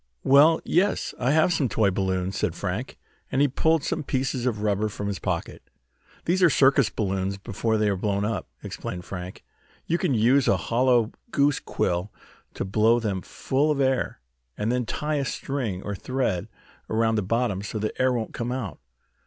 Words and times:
"Well, 0.23 0.61
yes, 0.65 1.13
I 1.19 1.29
have 1.29 1.53
some 1.53 1.69
toy 1.69 1.91
balloons," 1.91 2.35
said 2.35 2.55
Frank, 2.55 2.97
and 3.31 3.39
he 3.39 3.47
pulled 3.47 3.83
some 3.83 4.01
pieces 4.01 4.47
of 4.47 4.63
rubber 4.63 4.89
from 4.89 5.05
his 5.05 5.19
pocket. 5.19 5.69
"These 6.25 6.41
are 6.41 6.49
circus 6.49 6.89
balloons 6.89 7.37
before 7.37 7.77
they 7.77 7.87
are 7.87 7.95
blown 7.95 8.25
up," 8.25 8.47
explained 8.63 9.05
Frank. 9.05 9.43
"You 9.85 9.99
can 9.99 10.15
use 10.15 10.47
a 10.47 10.57
hollow 10.57 11.11
goose 11.29 11.59
quill 11.59 12.11
to 12.55 12.65
blow 12.65 12.99
them 12.99 13.21
full 13.21 13.69
of 13.69 13.79
air, 13.79 14.19
and 14.57 14.71
then 14.71 14.87
tie 14.87 15.17
a 15.17 15.23
string, 15.23 15.83
or 15.83 15.93
thread, 15.93 16.47
around 16.89 17.13
the 17.13 17.21
bottom, 17.21 17.61
so 17.61 17.77
the 17.77 17.93
air 18.01 18.11
won't 18.11 18.33
come 18.33 18.51
out. 18.51 18.79